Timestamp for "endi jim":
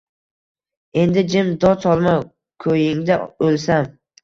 1.01-1.51